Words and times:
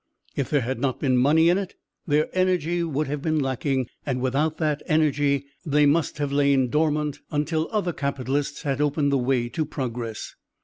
If 0.35 0.49
there 0.49 0.61
had 0.61 0.79
not 0.79 0.99
been 0.99 1.15
money 1.15 1.47
in 1.47 1.59
it 1.59 1.75
their 2.07 2.27
energy 2.35 2.81
would 2.83 3.05
have 3.05 3.21
been 3.21 3.37
lacking, 3.39 3.87
and 4.03 4.19
without 4.19 4.57
that 4.57 4.81
energy 4.87 5.45
they 5.63 5.85
must 5.85 6.17
have 6.17 6.31
lain 6.31 6.69
dormant 6.69 7.19
until 7.29 7.69
other 7.71 7.93
capitalists 7.93 8.63
had 8.63 8.81
opened 8.81 9.11
the 9.11 9.19
way 9.19 9.47
to 9.49 9.63
progress. 9.63 10.33